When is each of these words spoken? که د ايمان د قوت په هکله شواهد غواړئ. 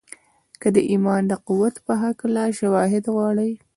که 0.61 0.67
د 0.75 0.77
ايمان 0.91 1.21
د 1.27 1.33
قوت 1.47 1.75
په 1.85 1.93
هکله 2.03 2.43
شواهد 2.59 3.03
غواړئ. 3.15 3.51